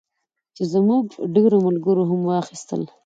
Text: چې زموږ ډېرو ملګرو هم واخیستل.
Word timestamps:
چې 0.55 0.63
زموږ 0.73 1.05
ډېرو 1.35 1.57
ملګرو 1.67 2.03
هم 2.09 2.21
واخیستل. 2.25 2.81